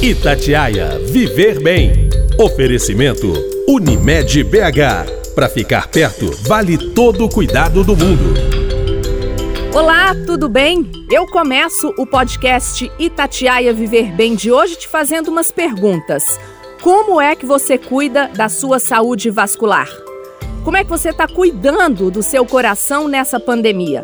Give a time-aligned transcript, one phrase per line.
[0.00, 2.08] Itatiaia Viver Bem.
[2.38, 3.32] Oferecimento
[3.66, 5.34] Unimed BH.
[5.34, 8.32] Para ficar perto, vale todo o cuidado do mundo.
[9.74, 10.88] Olá, tudo bem?
[11.10, 16.38] Eu começo o podcast Itatiaia Viver Bem de hoje te fazendo umas perguntas.
[16.80, 19.88] Como é que você cuida da sua saúde vascular?
[20.62, 24.02] Como é que você está cuidando do seu coração nessa pandemia?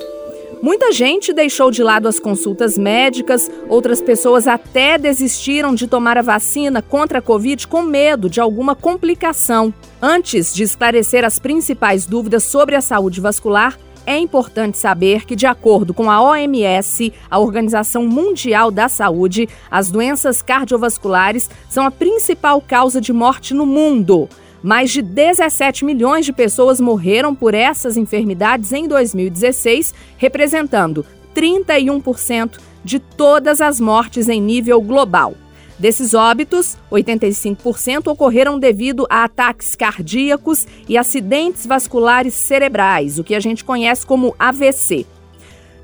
[0.64, 6.22] Muita gente deixou de lado as consultas médicas, outras pessoas até desistiram de tomar a
[6.22, 9.74] vacina contra a Covid com medo de alguma complicação.
[10.00, 15.44] Antes de esclarecer as principais dúvidas sobre a saúde vascular, é importante saber que, de
[15.44, 22.62] acordo com a OMS, a Organização Mundial da Saúde, as doenças cardiovasculares são a principal
[22.62, 24.30] causa de morte no mundo.
[24.64, 31.04] Mais de 17 milhões de pessoas morreram por essas enfermidades em 2016, representando
[31.36, 35.34] 31% de todas as mortes em nível global.
[35.78, 43.40] Desses óbitos, 85% ocorreram devido a ataques cardíacos e acidentes vasculares cerebrais, o que a
[43.40, 45.04] gente conhece como AVC.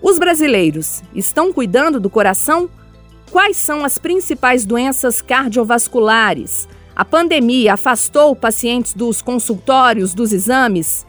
[0.01, 2.71] Os brasileiros estão cuidando do coração?
[3.31, 6.67] Quais são as principais doenças cardiovasculares?
[7.01, 11.07] A pandemia afastou pacientes dos consultórios, dos exames.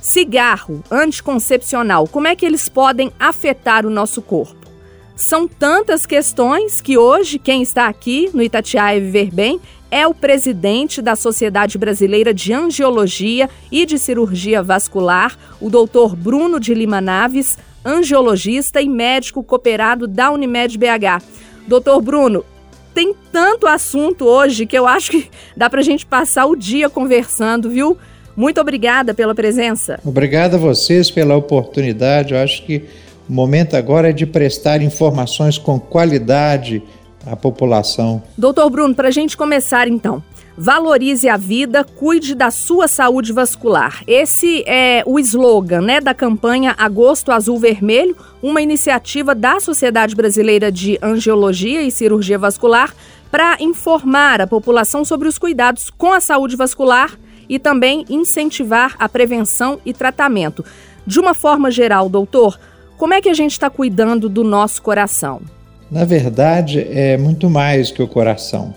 [0.00, 4.66] Cigarro, anticoncepcional, como é que eles podem afetar o nosso corpo?
[5.14, 11.02] São tantas questões que hoje quem está aqui no Itatiaia Viver Bem é o presidente
[11.02, 17.58] da Sociedade Brasileira de Angiologia e de Cirurgia Vascular, o doutor Bruno de Lima Naves,
[17.84, 21.22] angiologista e médico cooperado da Unimed BH.
[21.68, 22.46] Doutor Bruno,
[22.94, 26.88] tem tanto assunto hoje que eu acho que dá para a gente passar o dia
[26.88, 27.98] conversando, viu?
[28.36, 30.00] Muito obrigada pela presença.
[30.04, 32.34] Obrigado a vocês pela oportunidade.
[32.34, 32.84] Eu acho que
[33.28, 36.82] o momento agora é de prestar informações com qualidade
[37.26, 38.22] à população.
[38.36, 40.22] Doutor Bruno, para a gente começar então.
[40.56, 44.04] Valorize a vida, cuide da sua saúde vascular.
[44.06, 50.70] Esse é o slogan né, da campanha Agosto Azul Vermelho, uma iniciativa da Sociedade Brasileira
[50.70, 52.94] de Angiologia e Cirurgia Vascular
[53.32, 59.08] para informar a população sobre os cuidados com a saúde vascular e também incentivar a
[59.08, 60.64] prevenção e tratamento.
[61.04, 62.60] De uma forma geral, doutor,
[62.96, 65.42] como é que a gente está cuidando do nosso coração?
[65.90, 68.72] Na verdade, é muito mais que o coração.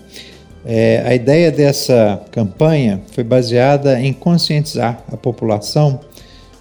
[0.64, 6.00] É, a ideia dessa campanha foi baseada em conscientizar a população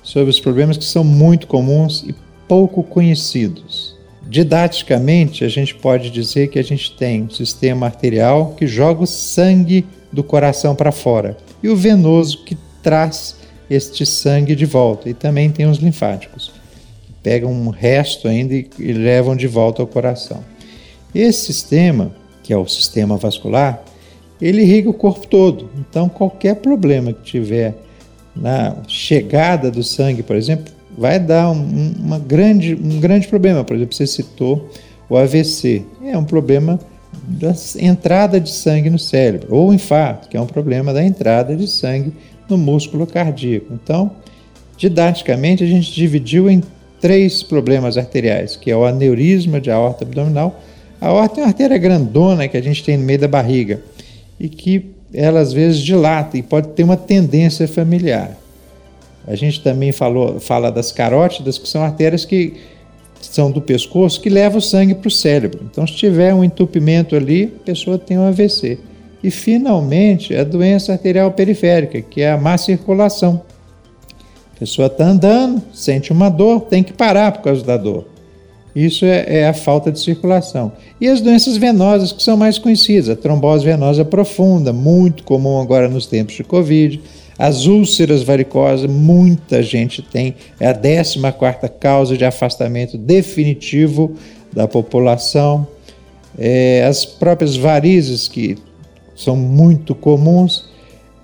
[0.04, 2.16] sobre os problemas que são muito comuns e
[2.48, 3.96] pouco conhecidos.
[4.30, 9.08] Didaticamente, a gente pode dizer que a gente tem um sistema arterial que joga o
[9.08, 13.36] sangue do coração para fora e o venoso que traz
[13.70, 16.54] este sangue de volta, e também tem os linfáticos,
[17.06, 20.44] que pegam um resto ainda e, e levam de volta ao coração.
[21.14, 22.16] Esse sistema,
[22.48, 23.84] que é o sistema vascular,
[24.42, 25.70] ele irriga o corpo todo.
[25.78, 27.76] Então, qualquer problema que tiver
[28.34, 33.66] na chegada do sangue, por exemplo, vai dar um, uma grande, um grande problema.
[33.66, 34.70] Por exemplo, você citou
[35.10, 35.84] o AVC.
[36.06, 36.80] É um problema
[37.28, 39.54] da entrada de sangue no cérebro.
[39.54, 42.14] Ou o infarto, que é um problema da entrada de sangue
[42.50, 43.74] no músculo cardíaco.
[43.74, 44.12] Então,
[44.78, 46.64] didaticamente, a gente dividiu em
[47.02, 50.58] três problemas arteriais, que é o aneurisma de aorta abdominal.
[51.00, 53.82] A aorta é uma artéria grandona que a gente tem no meio da barriga
[54.40, 58.38] e que ela às vezes dilata e pode ter uma tendência familiar.
[59.26, 62.54] A gente também falou, fala das carótidas, que são artérias que
[63.22, 65.68] são do pescoço que levam o sangue para o cérebro.
[65.70, 68.80] Então, se tiver um entupimento ali, a pessoa tem um AVC.
[69.22, 73.42] E, finalmente, a doença arterial periférica, que é a má circulação.
[74.56, 78.06] A pessoa está andando, sente uma dor, tem que parar por causa da dor.
[78.78, 80.72] Isso é, é, a falta de circulação.
[81.02, 85.90] E as doenças venosas, que são mais conhecidas, a trombose venosa profunda, muito comum agora
[85.90, 87.02] nos tempos de Covid,
[87.40, 91.20] as úlceras varicosas, muita gente tem, é a 14
[91.80, 94.14] causa de afastamento definitivo
[94.54, 95.66] da população.
[96.38, 98.60] É, as próprias varizes, que
[99.16, 100.70] são muito comuns,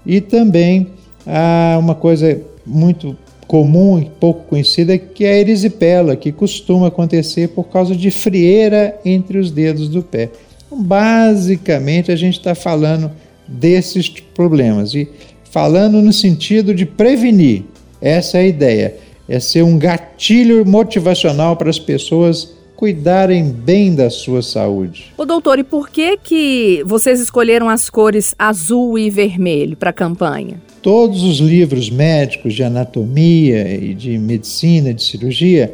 [0.03, 0.87] e também
[1.23, 3.15] há uma coisa muito
[3.47, 8.99] comum e pouco conhecida que é a erisipela, que costuma acontecer por causa de frieira
[9.03, 10.29] entre os dedos do pé.
[10.65, 13.11] Então, basicamente, a gente está falando
[13.47, 15.07] desses problemas e
[15.51, 17.63] falando no sentido de prevenir.
[18.01, 18.95] Essa é a ideia,
[19.29, 25.13] é ser um gatilho motivacional para as pessoas cuidarem bem da sua saúde.
[25.17, 29.93] O doutor, e por que que vocês escolheram as cores azul e vermelho para a
[29.93, 30.59] campanha?
[30.83, 35.73] Todos os livros médicos de anatomia e de medicina, de cirurgia,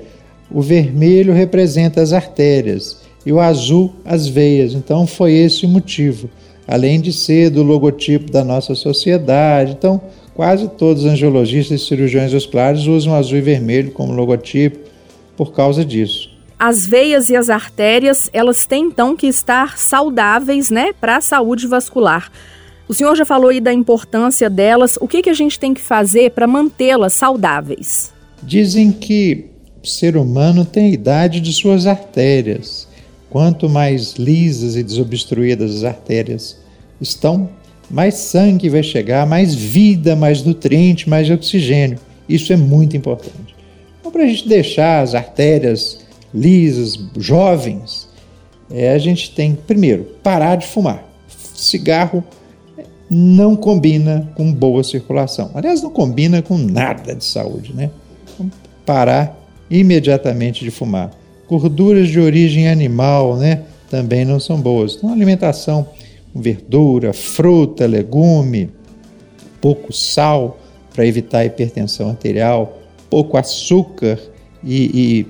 [0.52, 4.76] o vermelho representa as artérias e o azul as veias.
[4.76, 6.30] Então foi esse o motivo,
[6.68, 9.72] além de ser do logotipo da nossa sociedade.
[9.72, 10.00] Então,
[10.36, 14.78] quase todos os angiologistas e cirurgiões vasculares usam azul e vermelho como logotipo
[15.36, 16.30] por causa disso.
[16.60, 21.66] As veias e as artérias, elas têm então que estar saudáveis, né, para a saúde
[21.66, 22.32] vascular.
[22.90, 24.98] O senhor já falou aí da importância delas.
[25.00, 28.12] O que, que a gente tem que fazer para mantê-las saudáveis?
[28.42, 29.46] Dizem que
[29.84, 32.88] o ser humano tem a idade de suas artérias.
[33.30, 36.58] Quanto mais lisas e desobstruídas as artérias
[37.00, 37.52] estão,
[37.92, 42.00] mais sangue vai chegar, mais vida, mais nutriente, mais oxigênio.
[42.28, 43.56] Isso é muito importante.
[44.00, 46.00] Então, para a gente deixar as artérias
[46.34, 48.10] lisas, jovens,
[48.72, 51.04] é, a gente tem, primeiro, parar de fumar.
[51.54, 52.24] Cigarro
[53.10, 55.50] não combina com boa circulação.
[55.54, 57.90] Aliás, não combina com nada de saúde, né?
[58.86, 59.36] Parar
[59.70, 61.12] imediatamente de fumar.
[61.48, 63.64] Gorduras de origem animal, né?
[63.90, 64.96] Também não são boas.
[64.96, 65.88] Então, alimentação
[66.32, 68.70] com verdura, fruta, legume,
[69.60, 70.60] pouco sal
[70.94, 72.80] para evitar hipertensão arterial,
[73.10, 74.20] pouco açúcar
[74.64, 75.28] e, e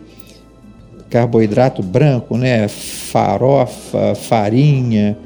[1.09, 2.67] carboidrato branco, né?
[2.67, 5.17] Farofa, farinha,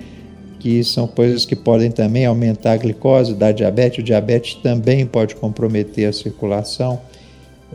[0.64, 4.00] que são coisas que podem também aumentar a glicose, dar diabetes.
[4.00, 7.02] O diabetes também pode comprometer a circulação.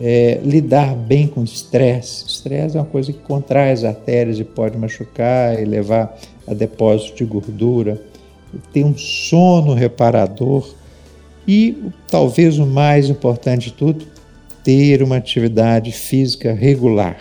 [0.00, 2.24] É, lidar bem com estresse.
[2.26, 7.18] Estresse é uma coisa que contrai as artérias e pode machucar e levar a depósito
[7.18, 8.00] de gordura.
[8.72, 10.74] Ter um sono reparador.
[11.46, 11.76] E
[12.10, 14.06] talvez o mais importante de tudo,
[14.64, 17.18] ter uma atividade física regular.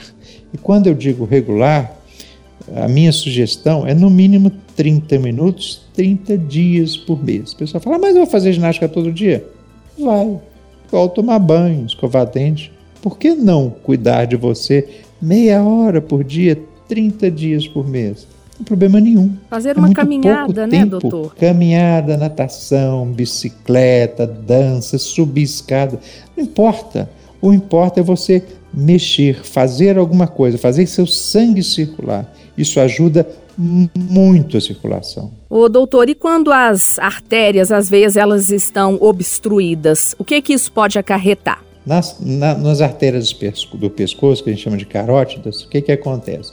[0.54, 1.97] E quando eu digo regular,
[2.76, 7.54] a minha sugestão é no mínimo 30 minutos, 30 dias por mês.
[7.54, 9.46] O pessoal fala, ah, mas eu vou fazer ginástica todo dia?
[9.98, 10.38] Vai.
[10.88, 12.72] Igual tomar banho, escovar dente.
[13.02, 14.88] Por que não cuidar de você
[15.22, 18.28] meia hora por dia, 30 dias por mês?
[18.52, 19.34] Não tem problema nenhum.
[19.50, 21.00] Fazer é uma caminhada, né, tempo.
[21.00, 21.36] doutor?
[21.36, 26.00] Caminhada, natação, bicicleta, dança, subir escada.
[26.36, 27.10] Não importa.
[27.48, 32.30] O importa é você mexer, fazer alguma coisa, fazer seu sangue circular.
[32.58, 33.26] Isso ajuda
[33.58, 35.32] muito a circulação.
[35.50, 40.70] O doutor, e quando as artérias, as veias, elas estão obstruídas, o que que isso
[40.74, 41.64] pode acarretar?
[41.86, 43.34] Nas, na, nas artérias
[43.76, 46.52] do pescoço, que a gente chama de carótidas, o que que acontece?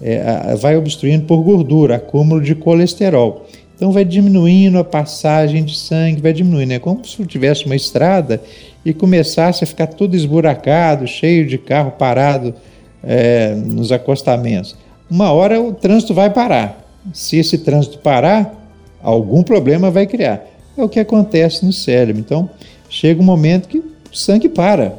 [0.00, 3.48] É, vai obstruindo por gordura, acúmulo de colesterol.
[3.74, 6.70] Então vai diminuindo a passagem de sangue, vai diminuindo.
[6.72, 8.40] É como se tivesse uma estrada
[8.84, 12.54] e começasse a ficar tudo esburacado, cheio de carro parado
[13.02, 14.76] é, nos acostamentos
[15.10, 16.88] uma hora o trânsito vai parar.
[17.12, 18.54] Se esse trânsito parar,
[19.02, 20.46] algum problema vai criar.
[20.76, 22.20] É o que acontece no cérebro.
[22.20, 22.48] Então,
[22.88, 24.96] chega um momento que o sangue para.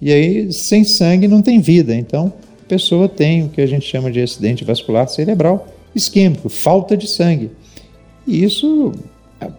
[0.00, 1.94] E aí, sem sangue, não tem vida.
[1.94, 2.32] Então,
[2.64, 7.06] a pessoa tem o que a gente chama de acidente vascular cerebral isquêmico, falta de
[7.06, 7.50] sangue.
[8.26, 8.92] E isso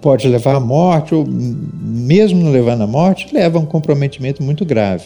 [0.02, 4.66] pode levar à morte, ou mesmo não levando à morte, leva a um comprometimento muito
[4.66, 5.06] grave.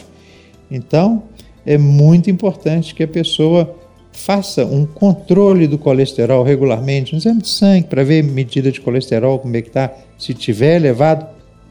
[0.70, 1.22] Então,
[1.64, 3.74] é muito importante que a pessoa
[4.12, 9.38] faça um controle do colesterol regularmente, um exame de sangue para ver medida de colesterol,
[9.38, 9.92] como é que está.
[10.18, 11.26] Se tiver elevado,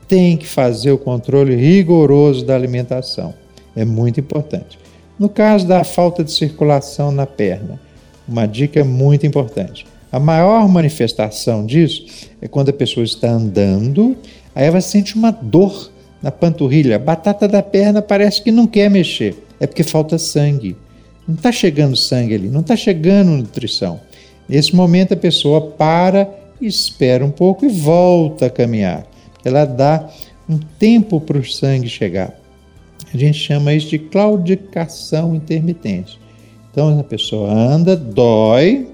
[0.08, 3.34] tem que fazer o controle rigoroso da alimentação.
[3.76, 4.80] É muito importante.
[5.20, 7.80] No caso da falta de circulação na perna,
[8.28, 9.86] uma dica muito importante.
[10.12, 12.06] A maior manifestação disso
[12.42, 14.16] é quando a pessoa está andando,
[14.56, 16.96] aí ela sente uma dor na panturrilha.
[16.96, 19.36] A batata da perna parece que não quer mexer.
[19.60, 20.76] É porque falta sangue.
[21.28, 24.00] Não está chegando sangue ali, não está chegando nutrição.
[24.48, 26.30] Nesse momento a pessoa para,
[26.62, 29.06] espera um pouco e volta a caminhar.
[29.44, 30.10] Ela dá
[30.50, 32.34] um tempo para o sangue chegar.
[33.14, 36.18] A gente chama isso de claudicação intermitente.
[36.72, 38.88] Então a pessoa anda, dói,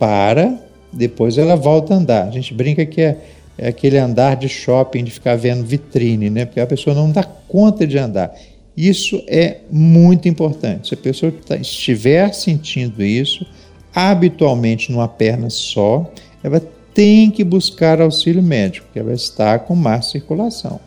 [0.00, 0.58] para,
[0.92, 2.26] depois ela volta a andar.
[2.26, 3.18] A gente brinca que é,
[3.56, 6.46] é aquele andar de shopping, de ficar vendo vitrine, né?
[6.46, 8.34] Porque a pessoa não dá conta de andar.
[8.76, 10.88] Isso é muito importante.
[10.88, 13.46] Se a pessoa tá, estiver sentindo isso,
[13.94, 16.10] habitualmente numa perna só,
[16.42, 16.60] ela
[16.94, 20.80] tem que buscar auxílio médico, porque ela está com má circulação.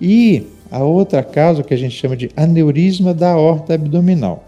[0.00, 4.44] E a outra causa que a gente chama de aneurisma da aorta abdominal.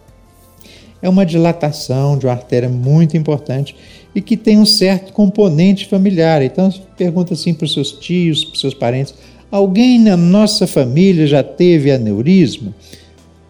[1.00, 3.76] É uma dilatação de uma artéria muito importante
[4.14, 6.42] e que tem um certo componente familiar.
[6.42, 9.14] Então, pergunta assim para os seus tios, para os seus parentes:
[9.50, 12.74] Alguém na nossa família já teve aneurisma?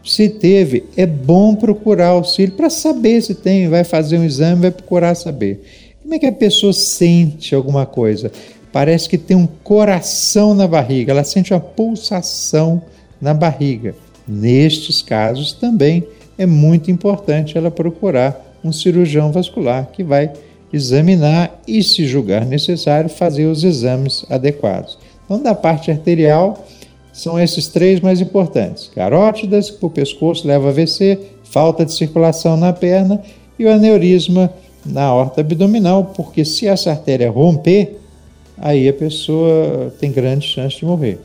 [0.05, 3.69] Se teve, é bom procurar auxílio para saber se tem.
[3.69, 5.63] Vai fazer um exame, vai procurar saber.
[6.03, 8.31] Como é que a pessoa sente alguma coisa?
[8.73, 12.83] Parece que tem um coração na barriga, ela sente uma pulsação
[13.21, 13.95] na barriga.
[14.29, 16.07] Nestes casos também
[16.39, 20.33] é muito importante ela procurar um cirurgião vascular que vai
[20.73, 24.99] examinar e, se julgar necessário, fazer os exames adequados.
[25.25, 26.67] Então, da parte arterial,
[27.13, 31.93] são esses três mais importantes: carótidas, que para o pescoço leva a AVC, falta de
[31.93, 33.23] circulação na perna
[33.59, 34.53] e o aneurisma
[34.85, 37.99] na horta abdominal, porque se essa artéria romper,
[38.59, 41.19] aí a pessoa tem grande chance de morrer.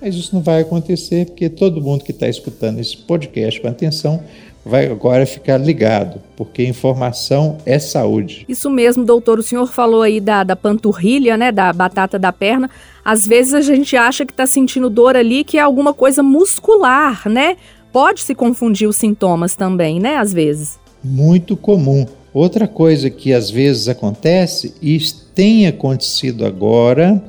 [0.00, 4.22] Mas isso não vai acontecer porque todo mundo que está escutando esse podcast com atenção
[4.66, 8.44] vai agora ficar ligado, porque informação é saúde.
[8.48, 9.38] Isso mesmo, doutor.
[9.38, 12.68] O senhor falou aí da, da panturrilha, né, da batata da perna.
[13.04, 17.28] Às vezes a gente acha que está sentindo dor ali, que é alguma coisa muscular,
[17.28, 17.56] né?
[17.92, 20.80] Pode se confundir os sintomas também, né, às vezes.
[21.02, 22.04] Muito comum.
[22.34, 24.98] Outra coisa que às vezes acontece, e
[25.34, 27.22] tem acontecido agora,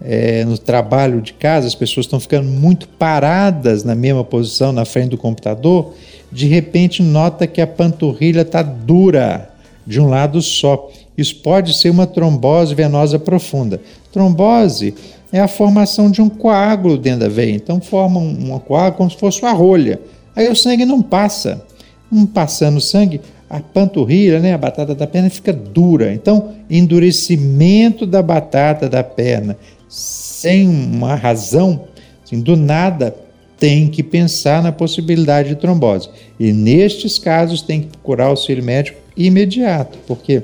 [0.00, 4.84] é, no trabalho de casa, as pessoas estão ficando muito paradas na mesma posição na
[4.84, 5.94] frente do computador,
[6.30, 9.50] de repente nota que a panturrilha está dura
[9.86, 10.90] de um lado só.
[11.16, 13.80] Isso pode ser uma trombose venosa profunda.
[14.12, 14.94] Trombose
[15.32, 19.16] é a formação de um coágulo dentro da veia, então forma um coágulo como se
[19.16, 20.00] fosse uma rolha.
[20.36, 21.64] Aí o sangue não passa.
[22.10, 26.12] Não passando sangue, a panturrilha, né, a batata da perna fica dura.
[26.14, 29.56] Então, endurecimento da batata da perna
[29.88, 31.84] sem uma razão,
[32.24, 33.14] assim, do nada,
[33.58, 36.08] tem que pensar na possibilidade de trombose.
[36.38, 40.42] E nestes casos tem que procurar auxílio médico imediato, porque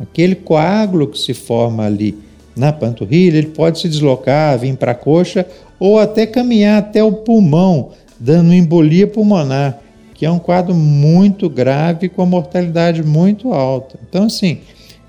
[0.00, 2.16] aquele coágulo que se forma ali
[2.56, 5.46] na panturrilha, ele pode se deslocar, vir para a coxa
[5.78, 9.78] ou até caminhar até o pulmão, dando embolia pulmonar,
[10.14, 13.98] que é um quadro muito grave com a mortalidade muito alta.
[14.08, 14.60] Então, assim,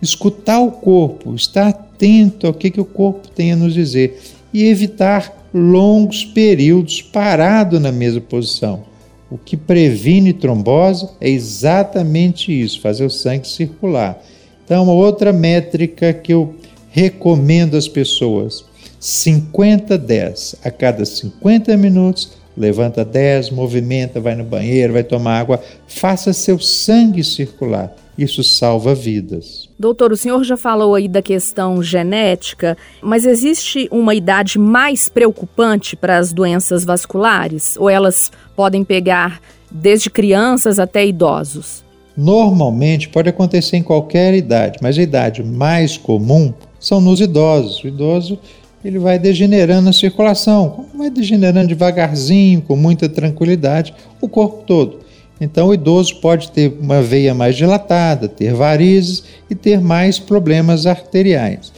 [0.01, 4.22] escutar o corpo, estar atento ao que, que o corpo tem a nos dizer
[4.54, 8.86] e evitar longos períodos parado na mesma posição.
[9.30, 14.24] O que previne trombose é exatamente isso, fazer o sangue circular.
[14.63, 16.56] Então, outra métrica que eu
[16.89, 18.63] recomendo às pessoas:
[19.01, 20.56] 50-10.
[20.63, 26.60] A cada 50 minutos, levanta 10, movimenta, vai no banheiro, vai tomar água, faça seu
[26.60, 27.96] sangue circular.
[28.18, 29.70] Isso salva vidas.
[29.78, 35.96] Doutor, o senhor já falou aí da questão genética, mas existe uma idade mais preocupante
[35.96, 37.78] para as doenças vasculares?
[37.78, 41.86] Ou elas podem pegar desde crianças até idosos?
[42.18, 47.84] Normalmente pode acontecer em qualquer idade, mas a idade mais comum são nos idosos.
[47.84, 48.40] O idoso
[48.88, 55.00] ele vai degenerando a circulação, vai degenerando devagarzinho, com muita tranquilidade, o corpo todo.
[55.41, 60.86] Então, o idoso pode ter uma veia mais dilatada, ter varizes e ter mais problemas
[60.86, 61.74] arteriais.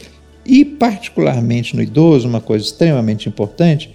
[0.46, 3.90] E, particularmente no idoso, uma coisa extremamente importante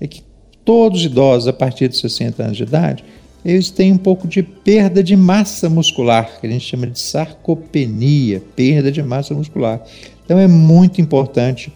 [0.00, 0.22] é que
[0.64, 3.04] todos os idosos a partir de 60 anos de idade
[3.44, 8.42] eles têm um pouco de perda de massa muscular, que a gente chama de sarcopenia,
[8.56, 9.80] perda de massa muscular.
[10.24, 11.72] Então é muito importante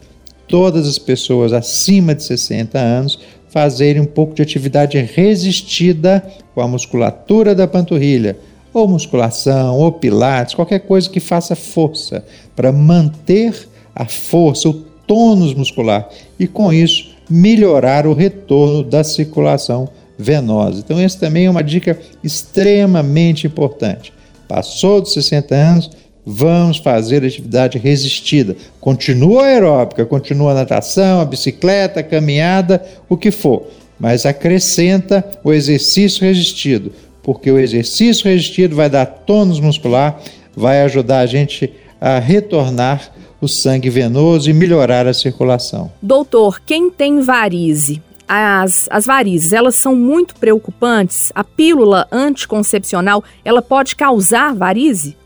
[0.51, 6.69] todas as pessoas acima de 60 anos fazerem um pouco de atividade resistida com a
[6.69, 8.37] musculatura da panturrilha,
[8.73, 14.75] ou musculação, ou pilates, qualquer coisa que faça força para manter a força, o
[15.07, 20.81] tônus muscular e com isso melhorar o retorno da circulação venosa.
[20.81, 24.13] Então, essa também é uma dica extremamente importante.
[24.47, 25.91] Passou dos 60 anos,
[26.25, 28.57] vamos fazer atividade resistida.
[28.81, 33.67] Continua a aeróbica, continua a natação, a bicicleta, a caminhada, o que for,
[33.99, 40.21] mas acrescenta o exercício resistido, porque o exercício resistido vai dar tônus muscular,
[40.55, 45.91] vai ajudar a gente a retornar o sangue venoso e melhorar a circulação.
[46.03, 51.33] Doutor, quem tem varize, as, as varizes, elas são muito preocupantes?
[51.35, 55.17] A pílula anticoncepcional, ela pode causar varize?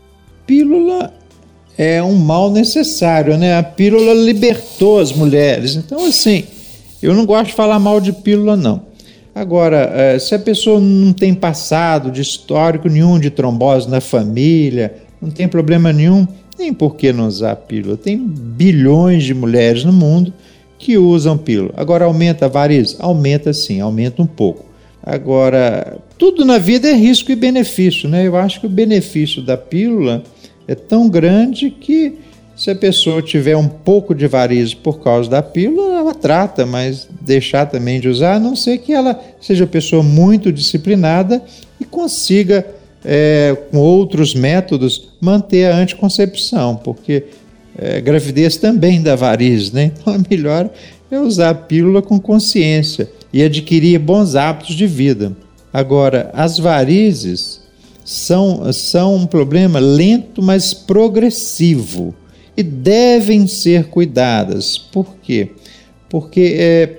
[0.45, 1.13] Pílula
[1.77, 3.57] é um mal necessário, né?
[3.57, 5.75] A pílula libertou as mulheres.
[5.75, 6.43] Então, assim,
[7.01, 8.81] eu não gosto de falar mal de pílula, não.
[9.33, 14.95] Agora, eh, se a pessoa não tem passado de histórico nenhum de trombose na família,
[15.21, 16.25] não tem problema nenhum,
[16.57, 17.97] nem por que não usar pílula.
[17.97, 20.33] Tem bilhões de mulheres no mundo
[20.79, 21.73] que usam pílula.
[21.75, 22.95] Agora aumenta a variz?
[22.99, 24.65] Aumenta sim, aumenta um pouco.
[25.03, 28.25] Agora, tudo na vida é risco e benefício, né?
[28.25, 30.23] Eu acho que o benefício da pílula
[30.67, 32.17] é tão grande que
[32.55, 37.07] se a pessoa tiver um pouco de variz por causa da pílula, ela trata, mas
[37.21, 41.43] deixar também de usar, a não ser que ela seja pessoa muito disciplinada
[41.79, 42.65] e consiga,
[43.03, 47.25] é, com outros métodos, manter a anticoncepção, porque
[47.77, 49.91] é, gravidez também dá variz, né?
[49.93, 50.69] Então é melhor
[51.11, 55.35] é usar a pílula com consciência e adquirir bons hábitos de vida.
[55.71, 57.61] Agora, as varizes,
[58.05, 62.13] são, são um problema lento, mas progressivo
[62.55, 64.77] e devem ser cuidadas.
[64.77, 65.49] Por quê?
[66.07, 66.97] Porque é,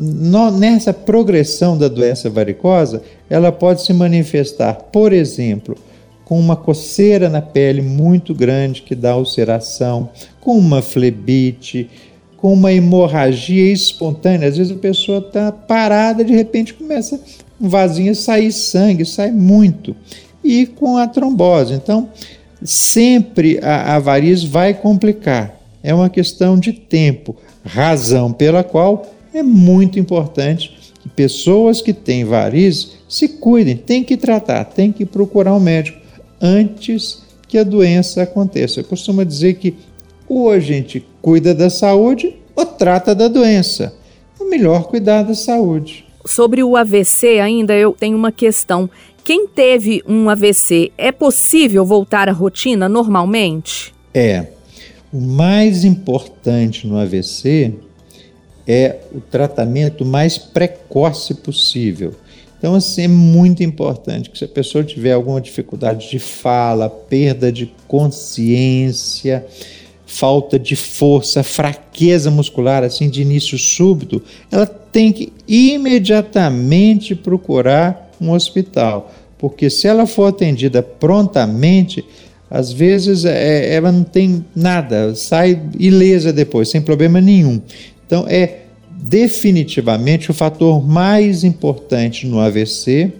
[0.00, 5.76] no, nessa progressão da doença varicosa, ela pode se manifestar, por exemplo,
[6.24, 10.08] com uma coceira na pele muito grande que dá ulceração,
[10.40, 11.90] com uma flebite,
[12.38, 14.48] com uma hemorragia espontânea.
[14.48, 17.20] Às vezes a pessoa está parada, de repente começa
[17.60, 19.94] um vasinho a sair sangue, sai muito.
[20.50, 21.74] E com a trombose.
[21.74, 22.08] Então,
[22.62, 25.54] sempre a, a variz vai complicar.
[25.82, 32.24] É uma questão de tempo, razão pela qual é muito importante que pessoas que têm
[32.24, 35.98] variz se cuidem, tem que tratar, tem que procurar um médico
[36.40, 38.80] antes que a doença aconteça.
[38.80, 39.74] Eu costumo dizer que
[40.28, 43.94] ou a gente cuida da saúde ou trata da doença.
[44.38, 46.04] É melhor cuidar da saúde.
[46.24, 48.90] Sobre o AVC, ainda eu tenho uma questão.
[49.28, 53.92] Quem teve um AVC, é possível voltar à rotina normalmente?
[54.14, 54.46] É.
[55.12, 57.74] O mais importante no AVC
[58.66, 62.14] é o tratamento mais precoce possível.
[62.56, 67.52] Então, assim, é muito importante que se a pessoa tiver alguma dificuldade de fala, perda
[67.52, 69.44] de consciência,
[70.06, 78.32] falta de força, fraqueza muscular, assim, de início súbito, ela tem que imediatamente procurar um
[78.32, 82.04] hospital porque se ela for atendida prontamente,
[82.50, 87.62] às vezes é, ela não tem nada, sai ilesa depois, sem problema nenhum.
[88.04, 93.12] Então é definitivamente o fator mais importante no AVC,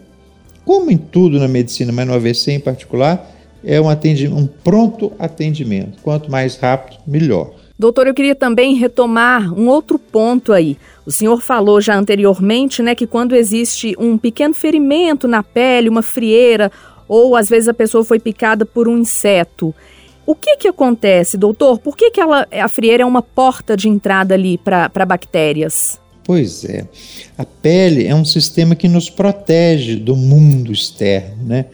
[0.65, 3.33] como em tudo na medicina, mas no AVC em particular,
[3.65, 5.99] é um, um pronto atendimento.
[6.03, 7.53] Quanto mais rápido, melhor.
[7.79, 10.77] Doutor, eu queria também retomar um outro ponto aí.
[11.07, 16.03] O senhor falou já anteriormente, né, que quando existe um pequeno ferimento na pele, uma
[16.03, 16.73] frieira,
[17.07, 19.75] ou às vezes a pessoa foi picada por um inseto,
[20.29, 21.79] o que que acontece, doutor?
[21.79, 25.99] Por que, que ela, a frieira é uma porta de entrada ali para bactérias?
[26.23, 26.87] Pois é.
[27.39, 31.65] A pele é um sistema que nos protege do mundo externo, né?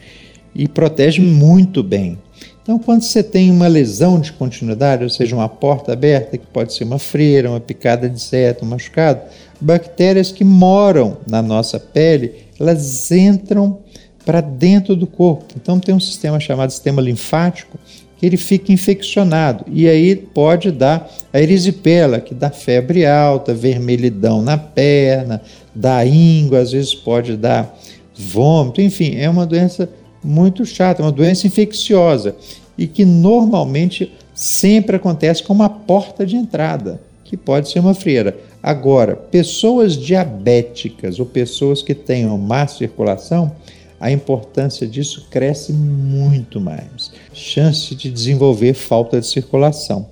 [0.55, 2.17] E protege muito bem.
[2.65, 6.73] Então, quando você tem uma lesão de continuidade, ou seja, uma porta aberta, que pode
[6.73, 9.21] ser uma freira, uma picada de seta, um machucado,
[9.61, 13.81] bactérias que moram na nossa pele, elas entram
[14.25, 15.45] para dentro do corpo.
[15.61, 17.79] Então, tem um sistema chamado sistema linfático
[18.17, 24.41] que ele fica infeccionado e aí pode dar a erisipela, que dá febre alta, vermelhidão
[24.41, 25.43] na perna,
[25.75, 27.77] dá íngua, às vezes pode dar
[28.17, 29.87] vômito, enfim, é uma doença
[30.25, 32.35] muito chata, uma doença infecciosa
[32.77, 38.37] e que normalmente sempre acontece com uma porta de entrada, que pode ser uma freira.
[38.63, 43.53] Agora, pessoas diabéticas ou pessoas que tenham má circulação,
[44.01, 47.13] a importância disso cresce muito mais.
[47.33, 50.09] Chance de desenvolver falta de circulação.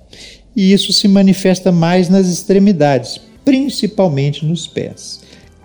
[0.55, 5.21] E isso se manifesta mais nas extremidades, principalmente nos pés.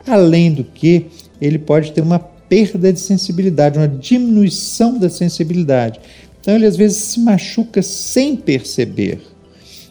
[0.07, 1.07] Além do que,
[1.41, 6.01] ele pode ter uma perda de sensibilidade, uma diminuição da sensibilidade.
[6.41, 9.21] Então ele às vezes se machuca sem perceber.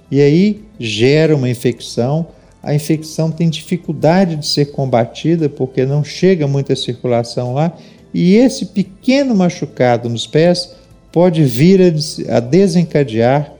[0.09, 2.27] E aí gera uma infecção.
[2.63, 7.77] A infecção tem dificuldade de ser combatida porque não chega muita circulação lá.
[8.13, 10.73] E esse pequeno machucado nos pés
[11.11, 11.81] pode vir
[12.29, 13.53] a desencadear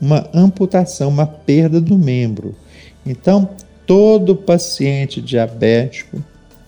[0.00, 2.54] uma amputação, uma perda do membro.
[3.06, 3.48] Então,
[3.86, 6.22] todo paciente diabético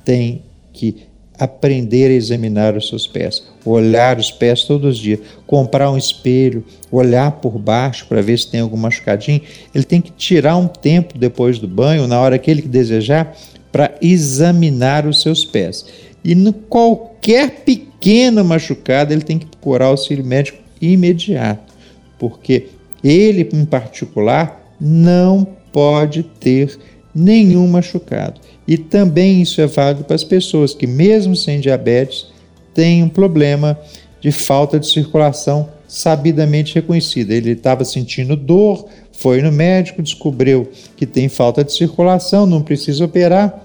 [0.05, 1.07] tem que
[1.39, 6.65] aprender a examinar os seus pés, olhar os pés todos os dias, comprar um espelho,
[6.91, 9.41] olhar por baixo para ver se tem algum machucadinho.
[9.75, 13.37] Ele tem que tirar um tempo depois do banho, na hora que ele desejar,
[13.71, 15.87] para examinar os seus pés.
[16.25, 21.75] E no qualquer pequeno machucado, ele tem que procurar auxílio médico imediato,
[22.19, 22.69] porque
[23.03, 26.79] ele, em particular, não pode ter
[27.15, 28.41] nenhum machucado.
[28.67, 32.27] E também isso é válido para as pessoas que, mesmo sem diabetes,
[32.75, 33.79] têm um problema
[34.21, 37.33] de falta de circulação sabidamente reconhecida.
[37.33, 43.05] Ele estava sentindo dor, foi no médico, descobriu que tem falta de circulação, não precisa
[43.05, 43.63] operar.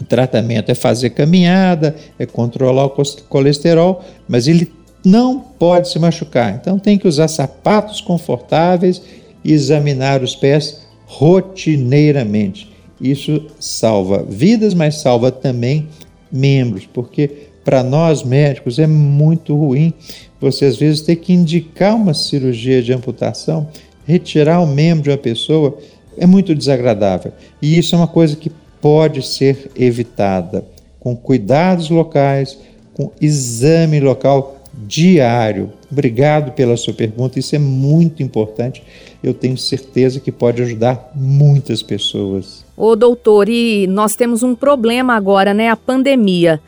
[0.00, 2.90] O tratamento é fazer caminhada, é controlar o
[3.28, 4.70] colesterol, mas ele
[5.04, 6.54] não pode se machucar.
[6.54, 9.00] Então tem que usar sapatos confortáveis
[9.44, 12.73] e examinar os pés rotineiramente.
[13.04, 15.88] Isso salva vidas, mas salva também
[16.32, 19.92] membros, porque para nós médicos é muito ruim
[20.40, 23.68] você às vezes ter que indicar uma cirurgia de amputação,
[24.06, 25.78] retirar o membro de uma pessoa
[26.16, 27.32] é muito desagradável.
[27.60, 30.64] E isso é uma coisa que pode ser evitada
[30.98, 32.58] com cuidados locais,
[32.94, 35.72] com exame local diário.
[35.90, 38.82] Obrigado pela sua pergunta, isso é muito importante.
[39.22, 42.63] Eu tenho certeza que pode ajudar muitas pessoas.
[42.76, 45.68] Ô doutor, e nós temos um problema agora, né?
[45.68, 46.60] A pandemia.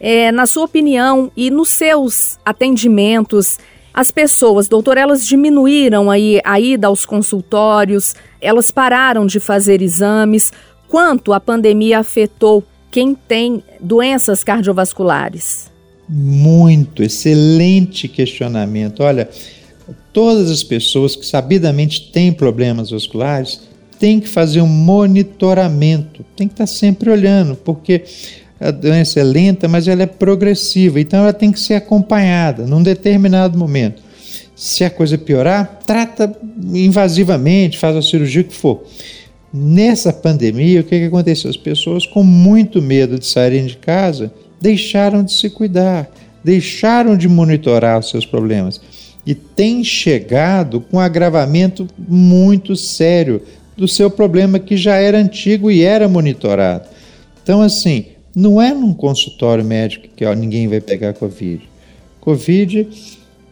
[0.00, 3.58] É, na sua opinião e nos seus atendimentos,
[3.94, 10.52] as pessoas, doutor, elas diminuíram aí a ida aos consultórios, elas pararam de fazer exames.
[10.88, 15.70] Quanto a pandemia afetou quem tem doenças cardiovasculares?
[16.08, 19.02] Muito, excelente questionamento.
[19.02, 19.30] Olha,
[20.12, 23.71] todas as pessoas que sabidamente têm problemas vasculares
[24.02, 28.02] têm que fazer um monitoramento, tem que estar sempre olhando, porque
[28.58, 32.82] a doença é lenta, mas ela é progressiva, então ela tem que ser acompanhada num
[32.82, 34.02] determinado momento.
[34.56, 36.36] Se a coisa piorar, trata
[36.74, 38.82] invasivamente, faz a cirurgia que for.
[39.54, 41.48] Nessa pandemia, o que, que aconteceu?
[41.48, 46.10] As pessoas, com muito medo de saírem de casa, deixaram de se cuidar,
[46.42, 48.80] deixaram de monitorar os seus problemas
[49.24, 53.40] e tem chegado com um agravamento muito sério
[53.82, 56.88] do seu problema que já era antigo e era monitorado.
[57.42, 61.68] Então, assim, não é num consultório médico que ó, ninguém vai pegar Covid.
[62.20, 62.88] Covid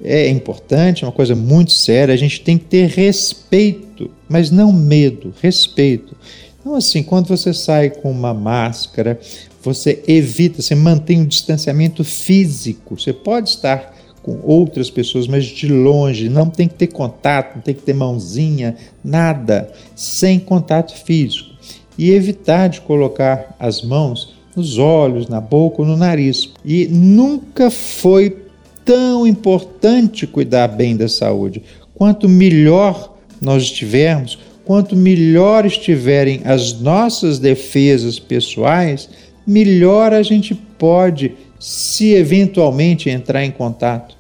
[0.05, 4.73] é importante, é uma coisa muito séria, a gente tem que ter respeito, mas não
[4.73, 6.17] medo, respeito.
[6.61, 9.19] Então, assim, quando você sai com uma máscara,
[9.61, 12.97] você evita, você mantém um distanciamento físico.
[12.97, 13.97] Você pode estar
[14.31, 17.95] com outras pessoas, mas de longe, não tem que ter contato, não tem que ter
[17.95, 21.51] mãozinha, nada, sem contato físico.
[21.99, 26.51] E evitar de colocar as mãos nos olhos, na boca ou no nariz.
[26.65, 28.37] E nunca foi
[28.85, 31.63] tão importante cuidar bem da saúde.
[31.95, 39.11] Quanto melhor nós estivermos, quanto melhor estiverem as nossas defesas pessoais,
[39.47, 44.20] melhor a gente pode, se eventualmente entrar em contato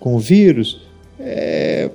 [0.00, 0.80] com o vírus,
[1.20, 1.90] é,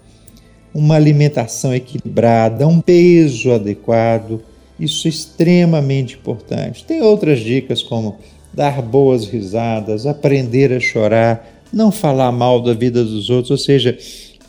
[0.75, 4.41] uma alimentação equilibrada, um peso adequado.
[4.77, 6.83] Isso é extremamente importante.
[6.83, 8.17] Tem outras dicas como
[8.53, 13.97] dar boas risadas, aprender a chorar, não falar mal da vida dos outros, ou seja,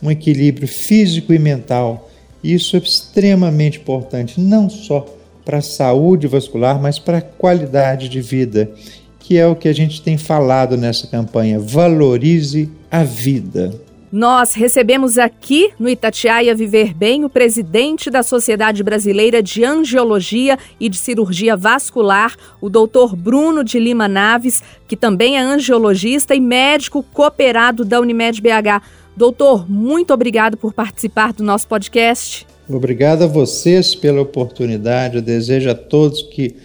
[0.02, 2.10] um equilíbrio físico e mental
[2.42, 5.04] isso é extremamente importante, não só
[5.44, 8.70] para a saúde vascular, mas para a qualidade de vida,
[9.18, 11.58] que é o que a gente tem falado nessa campanha.
[11.58, 13.74] Valorize a vida.
[14.18, 20.88] Nós recebemos aqui no Itatiaia Viver Bem o presidente da Sociedade Brasileira de Angiologia e
[20.88, 27.02] de Cirurgia Vascular, o doutor Bruno de Lima Naves, que também é angiologista e médico
[27.12, 28.82] cooperado da Unimed BH.
[29.14, 32.46] Doutor, muito obrigado por participar do nosso podcast.
[32.66, 35.16] Obrigado a vocês pela oportunidade.
[35.16, 36.56] Eu desejo a todos que,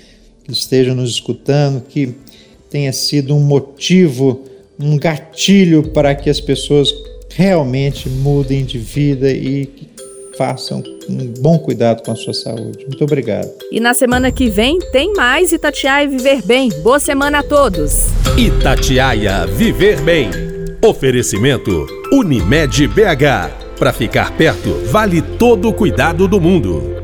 [0.47, 2.15] estejam nos escutando que
[2.69, 4.45] tenha sido um motivo,
[4.79, 6.93] um gatilho para que as pessoas
[7.35, 9.89] realmente mudem de vida e que
[10.37, 12.85] façam um bom cuidado com a sua saúde.
[12.85, 13.49] Muito obrigado.
[13.71, 16.69] E na semana que vem tem mais Itatiaia Viver Bem.
[16.81, 18.07] Boa semana a todos.
[18.37, 20.29] Itatiaia Viver Bem.
[20.83, 23.77] Oferecimento Unimed BH.
[23.77, 27.00] Para ficar perto, vale todo o cuidado do mundo.